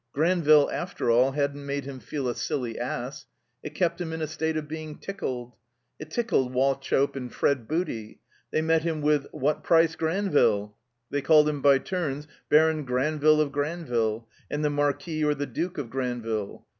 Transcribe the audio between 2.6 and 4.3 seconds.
ass. It kept him in a